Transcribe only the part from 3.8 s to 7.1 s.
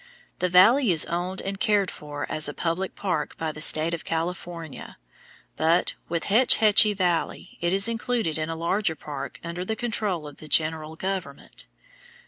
of California, but, with Hetch Hetchy